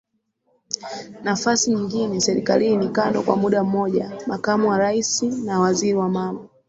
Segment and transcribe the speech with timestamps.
[1.23, 6.49] nafasi nyingine serikalini kando kwa mudamoja Makamu wa Rais na waziri wa mambo